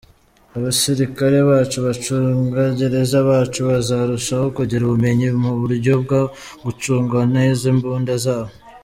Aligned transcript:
Abasirikare 0.57 1.37
bacu, 1.49 1.75
abacungagereza 1.81 3.17
bacu 3.29 3.59
bazarushaho 3.69 4.45
kugira 4.57 4.81
ubumenyi 4.85 5.27
mu 5.41 5.51
buryo 5.59 5.93
bwo 6.03 6.21
gucunga 6.63 7.19
neza 7.35 7.63
imbunda 7.75 8.13
zabo. 8.25 8.51